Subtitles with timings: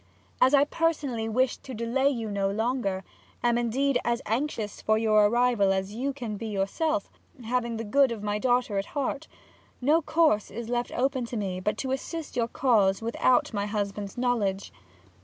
[0.41, 3.03] As I personally Wish to delay you no longer
[3.43, 7.11] am indeed as anxious for your Arrival as you can be yourself,
[7.45, 9.27] having the good of my Daughter at Heart
[9.79, 14.17] no course is left open to me but to assist your Cause without my Husband's
[14.17, 14.73] Knowledge.